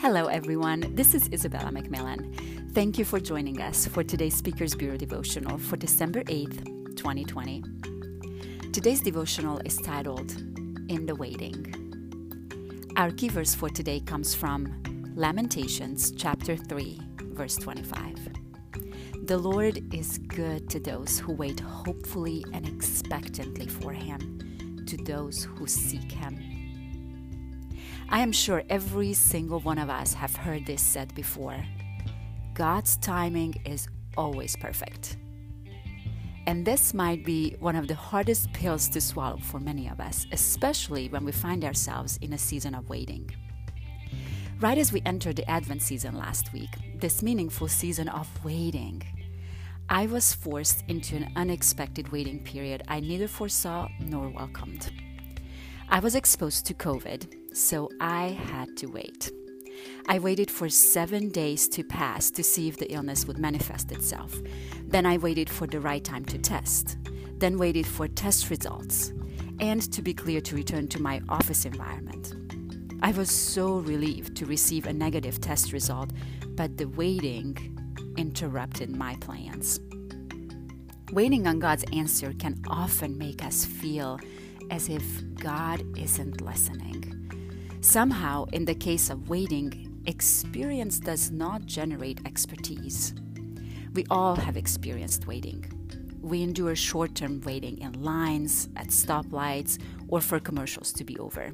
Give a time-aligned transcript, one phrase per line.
[0.00, 0.94] Hello, everyone.
[0.94, 2.72] This is Isabella McMillan.
[2.72, 7.62] Thank you for joining us for today's Speakers Bureau devotional for December 8th, 2020.
[8.72, 10.30] Today's devotional is titled
[10.88, 11.66] In the Waiting.
[12.96, 16.98] Our key verse for today comes from Lamentations chapter 3,
[17.34, 18.26] verse 25.
[19.24, 25.44] The Lord is good to those who wait hopefully and expectantly for Him, to those
[25.44, 26.59] who seek Him.
[28.12, 31.64] I am sure every single one of us have heard this said before.
[32.54, 35.16] God's timing is always perfect.
[36.48, 40.26] And this might be one of the hardest pills to swallow for many of us,
[40.32, 43.30] especially when we find ourselves in a season of waiting.
[44.58, 49.04] Right as we entered the Advent season last week, this meaningful season of waiting,
[49.88, 54.90] I was forced into an unexpected waiting period I neither foresaw nor welcomed.
[55.92, 59.32] I was exposed to COVID, so I had to wait.
[60.08, 64.32] I waited for seven days to pass to see if the illness would manifest itself.
[64.86, 66.96] Then I waited for the right time to test.
[67.38, 69.12] Then waited for test results.
[69.58, 72.34] And to be clear to return to my office environment.
[73.02, 76.10] I was so relieved to receive a negative test result,
[76.50, 77.76] but the waiting
[78.16, 79.80] interrupted my plans.
[81.10, 84.20] Waiting on God's answer can often make us feel
[84.70, 85.04] as if
[85.34, 87.06] God isn't listening.
[87.80, 93.14] Somehow, in the case of waiting, experience does not generate expertise.
[93.94, 95.64] We all have experienced waiting.
[96.22, 101.52] We endure short term waiting in lines, at stoplights, or for commercials to be over.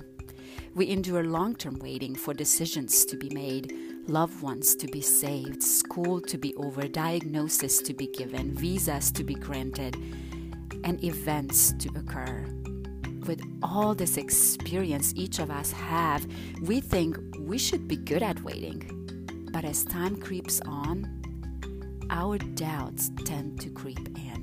[0.75, 3.73] We endure long term waiting for decisions to be made,
[4.09, 9.25] loved ones to be saved, school to be over, diagnosis to be given, visas to
[9.25, 9.95] be granted,
[10.85, 12.56] and events to occur
[13.29, 16.27] with all this experience each of us have,
[16.63, 19.49] we think we should be good at waiting.
[19.53, 21.23] But as time creeps on,
[22.11, 24.37] our doubts tend to creep in.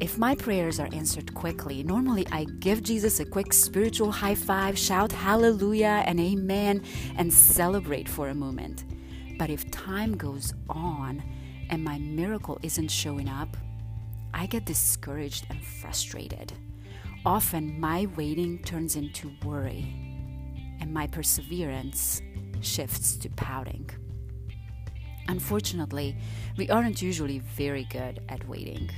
[0.00, 4.78] If my prayers are answered quickly, normally I give Jesus a quick spiritual high five,
[4.78, 6.82] shout hallelujah and amen,
[7.16, 8.84] and celebrate for a moment.
[9.38, 11.22] But if time goes on
[11.68, 13.56] and my miracle isn't showing up,
[14.32, 16.52] I get discouraged and frustrated.
[17.26, 19.94] Often my waiting turns into worry,
[20.80, 22.22] and my perseverance
[22.62, 23.90] shifts to pouting.
[25.28, 26.16] Unfortunately,
[26.56, 28.90] we aren't usually very good at waiting.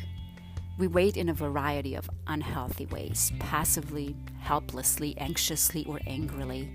[0.79, 6.71] We wait in a variety of unhealthy ways passively, helplessly, anxiously, or angrily.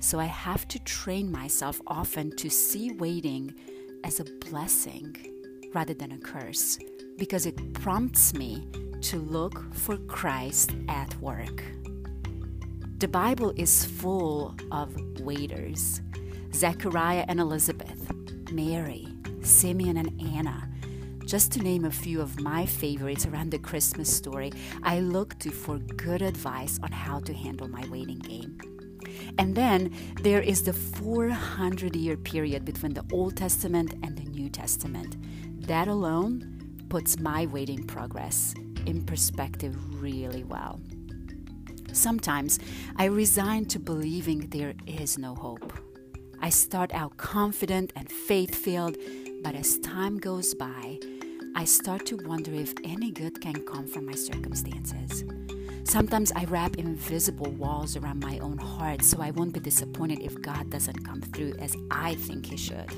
[0.00, 3.54] So I have to train myself often to see waiting
[4.02, 5.16] as a blessing
[5.72, 6.80] rather than a curse
[7.16, 8.66] because it prompts me
[9.02, 11.64] to look for Christ at work.
[12.98, 16.00] The Bible is full of waiters
[16.54, 18.12] Zechariah and Elizabeth,
[18.52, 19.08] Mary,
[19.40, 20.68] Simeon and Anna.
[21.24, 24.52] Just to name a few of my favorites around the Christmas story,
[24.82, 28.58] I look to for good advice on how to handle my waiting game.
[29.38, 34.48] And then there is the 400 year period between the Old Testament and the New
[34.48, 35.16] Testament.
[35.66, 38.54] That alone puts my waiting progress
[38.86, 40.80] in perspective really well.
[41.92, 42.58] Sometimes
[42.96, 45.72] I resign to believing there is no hope.
[46.40, 48.96] I start out confident and faith filled,
[49.42, 50.98] but as time goes by,
[51.54, 55.24] I start to wonder if any good can come from my circumstances.
[55.84, 60.40] Sometimes I wrap invisible walls around my own heart so I won't be disappointed if
[60.40, 62.88] God doesn't come through as I think he should.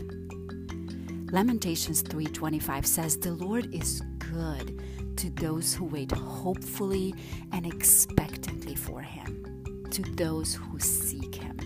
[1.34, 4.80] Lamentations 3:25 says the Lord is good
[5.16, 7.12] to those who wait hopefully
[7.50, 11.56] and expectantly for Him, to those who seek Him.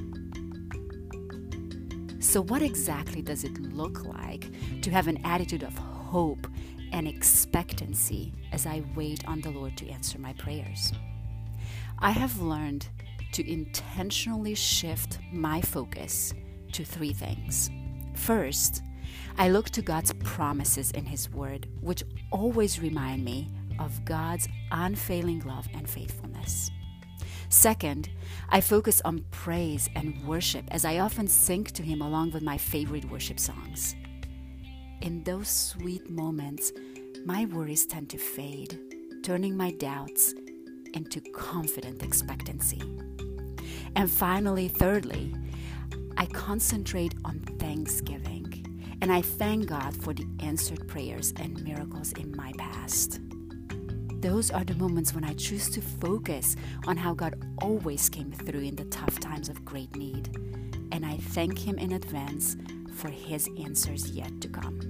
[2.18, 6.46] So, what exactly does it look like to have an attitude of hope
[6.90, 10.94] and expectancy as I wait on the Lord to answer my prayers?
[11.98, 12.88] I have learned
[13.32, 16.32] to intentionally shift my focus
[16.72, 17.70] to three things.
[18.14, 18.82] First,
[19.36, 25.40] I look to God's promises in His Word, which always remind me of God's unfailing
[25.40, 26.70] love and faithfulness.
[27.48, 28.10] Second,
[28.50, 32.58] I focus on praise and worship as I often sing to Him along with my
[32.58, 33.94] favorite worship songs.
[35.00, 36.72] In those sweet moments,
[37.24, 38.78] my worries tend to fade,
[39.22, 40.34] turning my doubts
[40.94, 42.82] into confident expectancy.
[43.96, 45.34] And finally, thirdly,
[46.16, 48.47] I concentrate on thanksgiving
[49.00, 53.20] and I thank God for the answered prayers and miracles in my past.
[54.20, 56.56] Those are the moments when I choose to focus
[56.86, 60.36] on how God always came through in the tough times of great need.
[60.90, 62.56] And I thank Him in advance
[62.94, 64.80] for His answers yet to come.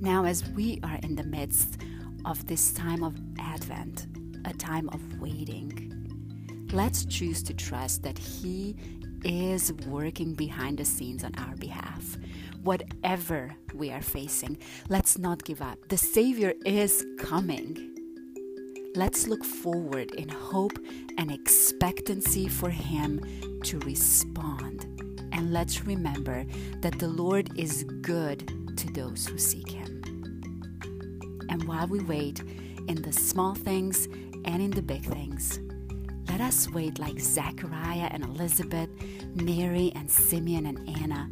[0.00, 1.80] Now, as we are in the midst
[2.24, 4.06] of this time of Advent,
[4.44, 8.76] a time of waiting, let's choose to trust that He
[9.24, 12.16] is working behind the scenes on our behalf.
[12.62, 14.58] Whatever we are facing,
[14.88, 15.78] let's not give up.
[15.88, 17.92] The Savior is coming.
[18.94, 20.78] Let's look forward in hope
[21.18, 23.20] and expectancy for Him
[23.64, 24.84] to respond.
[25.32, 26.46] And let's remember
[26.80, 30.02] that the Lord is good to those who seek Him.
[31.50, 32.40] And while we wait
[32.88, 34.06] in the small things
[34.44, 35.60] and in the big things,
[36.38, 38.90] let us wait like Zechariah and Elizabeth,
[39.36, 41.30] Mary and Simeon and Anna,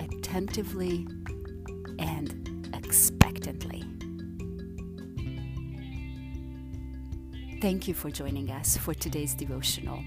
[0.00, 1.06] attentively
[2.00, 3.84] and expectantly.
[7.60, 10.02] Thank you for joining us for today's devotional,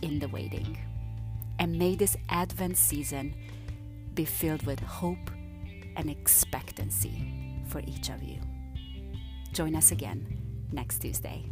[0.00, 0.78] In the Waiting.
[1.58, 3.34] And may this Advent season
[4.14, 5.28] be filled with hope
[5.96, 8.38] and expectancy for each of you.
[9.52, 10.38] Join us again
[10.70, 11.50] next Tuesday.